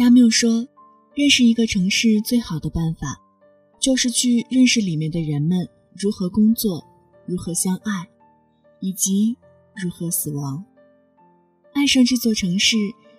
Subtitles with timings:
[0.00, 0.66] 加缪说
[1.14, 3.20] ：“认识一个城市最好的办法，
[3.78, 6.82] 就是去认识里面的人们如何工作，
[7.26, 8.08] 如何相爱，
[8.80, 9.36] 以及
[9.76, 10.64] 如何死亡。
[11.74, 12.78] 爱上这座城市，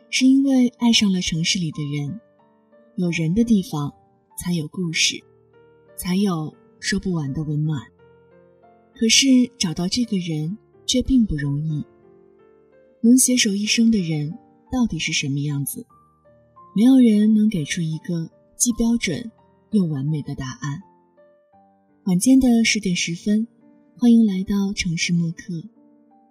[0.09, 2.19] 是因为爱上了城市里的人。
[2.95, 3.93] 有人的地方，
[4.35, 5.23] 才有故事，
[5.95, 7.79] 才有说不完的温暖。
[8.95, 10.57] 可是找到这个人
[10.87, 11.85] 却并不容易。
[13.01, 14.35] 能携手一生的人，
[14.71, 15.85] 到底是什么样子？”
[16.73, 19.29] 没有人能给出一个既标准
[19.71, 20.81] 又完美的答案。
[22.05, 23.45] 晚间的十点十分，
[23.97, 25.61] 欢迎来到城市默客，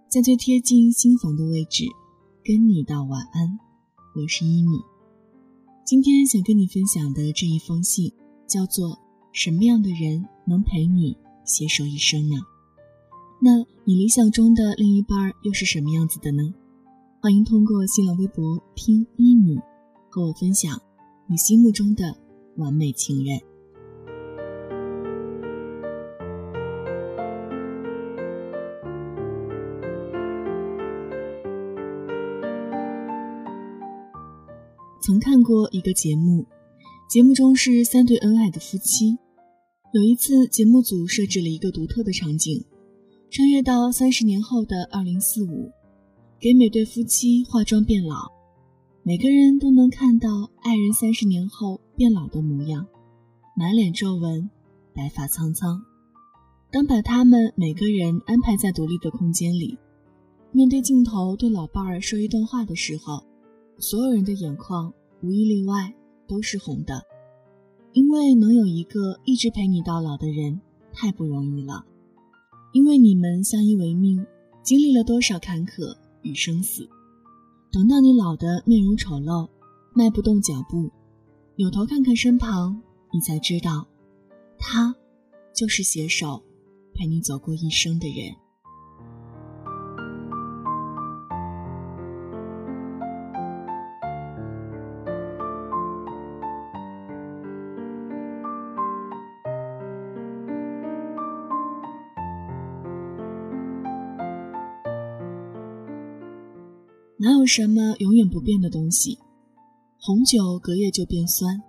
[0.09, 1.85] 在最贴近心房的位置，
[2.43, 3.59] 跟你道晚安。
[4.17, 4.79] 我是一米。
[5.85, 8.11] 今天想跟你分享的这一封信，
[8.47, 8.89] 叫做
[9.33, 12.37] 《什么样的人能陪你携手一生呢？》
[13.43, 16.55] 那你理想中的另一半又是什么样子的呢？
[17.21, 19.59] 欢迎通过新浪微博听一米。
[20.11, 20.77] 和我分享
[21.29, 22.17] 你心目中的
[22.57, 23.41] 完美情人。
[35.01, 36.45] 曾看过一个节目，
[37.09, 39.17] 节目中是三对恩爱的夫妻。
[39.93, 42.65] 有一次，节目组设置了一个独特的场景，
[43.31, 45.71] 穿越到三十年后的二零四五，
[46.39, 48.40] 给每对夫妻化妆变老。
[49.03, 52.87] 每个人都能看到爱人三十年后变老的模样，
[53.57, 54.51] 满脸皱纹，
[54.95, 55.83] 白发苍苍。
[56.71, 59.79] 当把他们每个人安排在独立的空间里，
[60.53, 63.25] 面对镜头对老伴儿说一段话的时候，
[63.79, 65.95] 所有人的眼眶无一例外
[66.29, 67.03] 都是红的，
[67.95, 70.61] 因为能有一个一直陪你到老的人
[70.93, 71.87] 太不容易了，
[72.75, 74.27] 因为你们相依为命，
[74.63, 76.87] 经历了多少坎坷与生死。
[77.73, 79.49] 等到你老的面容丑陋，
[79.95, 80.91] 迈不动脚步，
[81.55, 83.87] 扭头看看身旁，你才知道，
[84.59, 84.93] 他
[85.55, 86.43] 就是携手
[86.93, 88.35] 陪你走过一生的人。
[107.23, 109.19] 哪有什么永远不变的东西？
[109.99, 111.63] 红酒隔夜就变酸。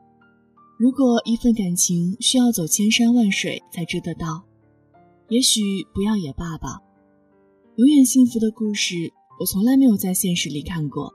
[0.80, 4.42] 如果一份感情需要走千山万水才知得到，
[5.28, 5.62] 也许
[5.94, 6.80] 不要也罢吧。
[7.76, 11.14] 永远幸福的故事，我从来没有在现实里看过。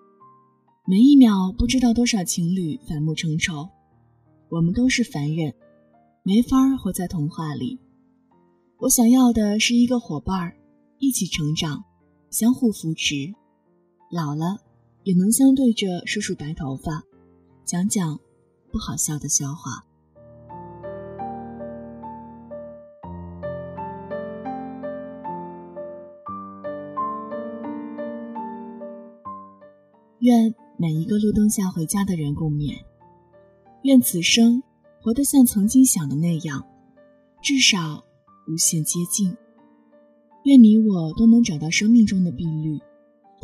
[0.87, 3.67] 每一秒不知道多少情侣反目成仇。
[4.51, 5.55] 我们都是凡人，
[6.23, 7.79] 没法活在童话里。
[8.81, 10.53] 我想要的是一个伙伴，
[10.99, 11.83] 一起成长，
[12.31, 13.33] 相互扶持。
[14.11, 14.61] 老了，
[15.03, 17.03] 也能相对着梳梳白头发，
[17.65, 18.19] 讲讲
[18.71, 19.85] 不好笑的笑话。
[30.21, 32.75] 愿每一个路灯下回家的人共勉。
[33.83, 34.63] 愿此生
[35.03, 36.65] 活得像曾经想的那样，
[37.43, 38.05] 至少
[38.49, 39.37] 无限接近。
[40.45, 42.81] 愿你我都能找到生命中的碧绿。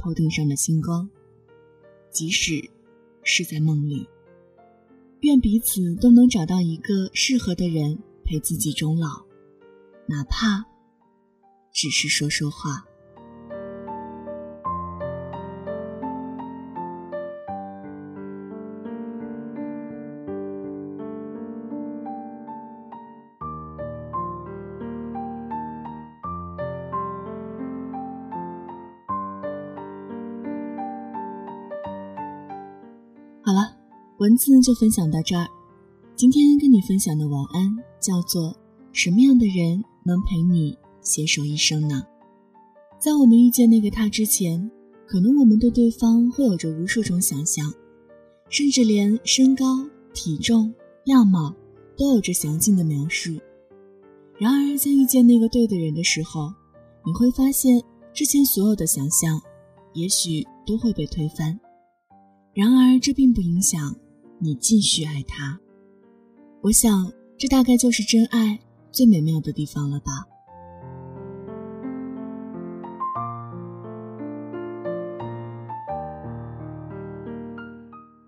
[0.03, 1.09] 头顶上的星光，
[2.11, 2.61] 即使
[3.23, 4.09] 是在梦里，
[5.21, 9.25] 愿彼此都能找到一个适合的人陪自己终老，
[10.09, 10.65] 哪怕
[11.73, 12.85] 只是说说话。
[33.53, 33.71] 好了，
[34.17, 35.47] 文字就分享到这儿。
[36.17, 37.71] 今天跟你分享的晚安
[38.01, 38.57] 叫做
[38.93, 42.03] “什么样的人能陪你携手一生呢？”
[42.99, 44.71] 在我们遇见那个他之前，
[45.07, 47.71] 可能我们对对方会有着无数种想象，
[48.49, 50.72] 甚至连身高、体重、
[51.05, 51.55] 样貌
[51.95, 53.39] 都有着详尽的描述。
[54.39, 56.51] 然而，在遇见那个对的人的时候，
[57.05, 57.78] 你会发现
[58.15, 59.39] 之前所有的想象，
[59.93, 61.60] 也许都会被推翻。
[62.54, 63.97] 然而，这并不影响
[64.39, 65.59] 你继续爱他。
[66.60, 68.60] 我想，这大概就是真爱
[68.91, 70.27] 最美妙的地方了吧。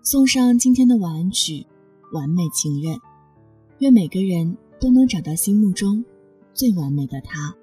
[0.01, 1.53] 送上今天的晚安曲
[2.11, 2.95] 《完美情人》，
[3.77, 6.03] 愿每个人都能找到心目中
[6.51, 7.55] 最完美的他。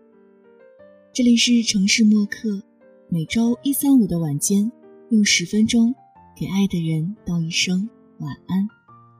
[1.12, 2.62] 这里是城市默客，
[3.08, 4.70] 每周一、三、五的晚间，
[5.08, 5.92] 用十分钟。
[6.34, 7.88] 给爱的人道一声
[8.18, 8.66] 晚安，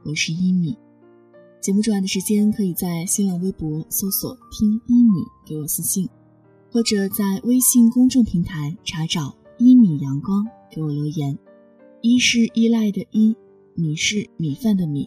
[0.03, 0.75] 我是一米。
[1.61, 6.09] 节目之完的时间，可以在新浪微博搜索“听一米”给我私信，
[6.71, 11.39] 或者在微信公众平台查找“一米阳光”给我留言。
[12.01, 13.37] 一是依赖的依，
[13.75, 15.07] 米是米饭的米，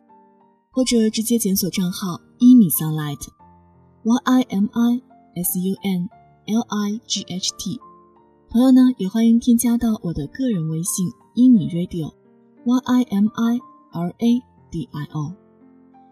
[0.72, 5.02] 或者直接检索账号“一米 sunlight”，y i m i
[5.42, 6.08] s u n
[6.46, 7.80] l i g h t。
[8.48, 13.60] 朋友呢，也欢迎添加到我的个人微信“英语 radio”，y i m i
[13.92, 15.36] r a d i o。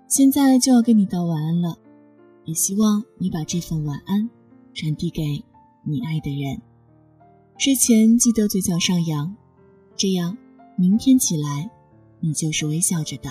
[0.08, 1.78] 现在就要跟你道晚安了，
[2.46, 4.30] 也希望你把这份晚安
[4.74, 5.44] 传递给
[5.84, 6.62] 你爱的人。
[7.58, 9.36] 睡前记得嘴角上扬，
[9.96, 10.38] 这样
[10.76, 11.72] 明天起来
[12.20, 13.30] 你就是微笑着的。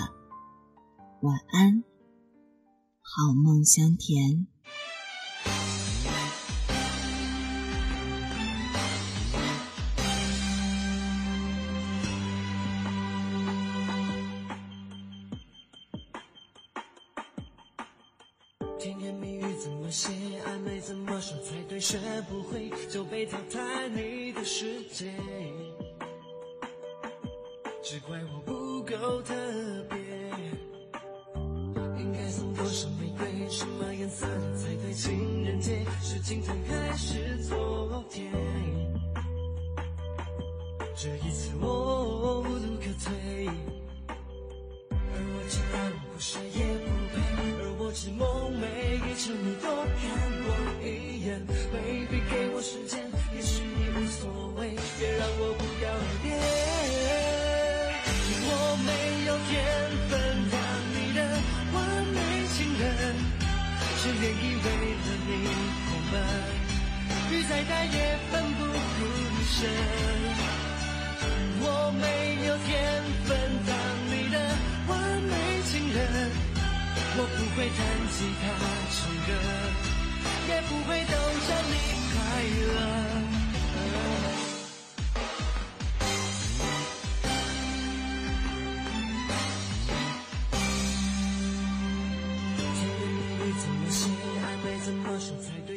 [1.21, 1.83] 晚安，
[3.01, 3.95] 好梦香。
[3.95, 4.47] 甜
[22.29, 25.11] 不会就被淘汰，你的世界。
[27.81, 29.33] 只怪我不够特
[29.89, 29.97] 别，
[31.97, 34.25] 应该送多少玫瑰，什么颜色
[34.55, 34.93] 才对？
[34.93, 38.31] 情人节是今天还是昨天？
[40.95, 42.41] 这一次我
[64.03, 64.67] 只愿意为
[64.99, 65.31] 了你
[65.87, 66.13] 狂奔，
[67.31, 67.95] 雨再大也
[68.29, 68.99] 奋不顾
[69.47, 69.55] 身。
[71.61, 71.65] 我
[72.01, 72.03] 没
[72.45, 72.67] 有天
[73.23, 73.31] 分
[73.65, 73.71] 当
[74.11, 74.35] 你的
[74.89, 74.91] 完
[75.23, 75.31] 美
[75.71, 75.97] 情人。
[77.15, 77.79] 我不会弹
[78.11, 78.43] 吉他
[78.91, 79.31] 唱歌，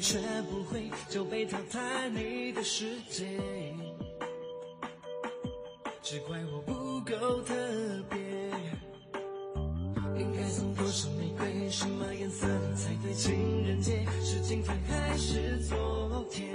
[0.07, 3.27] 学不会就被淘汰，你的世界，
[6.01, 7.53] 只怪我不够特
[8.09, 8.21] 别。
[10.17, 11.69] 应该送多少玫瑰？
[11.69, 13.13] 什么颜色才对？
[13.15, 16.55] 情人节是今天还是昨天？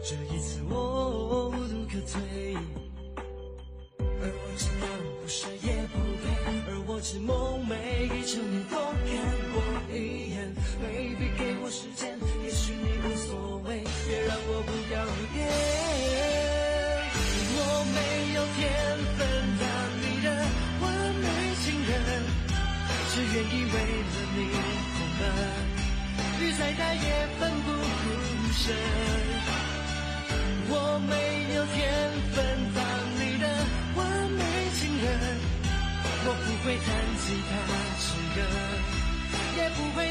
[0.00, 2.54] 这一次我无路可退，
[3.98, 6.24] 而我知道我不帅也不配，
[6.70, 7.74] 而我只梦寐
[8.14, 8.78] 以求你懂
[10.80, 15.04] ，baby 给我时间，也许你无所谓，别让我不要
[15.34, 15.36] 脸，
[17.56, 17.58] 我
[17.94, 17.98] 没
[18.34, 18.60] 有天
[19.16, 19.20] 分
[19.60, 19.62] 当
[20.00, 20.28] 你的
[20.80, 20.84] 完
[21.20, 21.26] 美
[21.62, 21.92] 情人。
[23.14, 25.22] 只愿意为了你狂奔，
[26.40, 27.06] 雨再大也
[27.38, 28.04] 奋不顾
[28.58, 28.62] 身。
[30.66, 30.72] 我
[31.06, 31.14] 没
[31.54, 31.78] 有天
[32.34, 32.36] 分
[32.74, 32.82] 当
[33.20, 33.46] 你的
[33.94, 34.42] 完美
[34.74, 35.06] 情人，
[36.26, 36.86] 我不会弹
[37.22, 37.52] 吉他
[38.02, 38.04] 唱
[38.34, 38.36] 歌，
[39.56, 40.10] 也不会